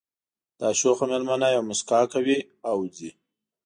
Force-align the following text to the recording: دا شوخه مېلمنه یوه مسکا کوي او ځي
دا 0.59 0.69
شوخه 0.79 1.05
مېلمنه 1.11 1.47
یوه 1.55 1.67
مسکا 1.69 1.99
کوي 2.13 2.37
او 2.69 2.77
ځي 2.95 3.09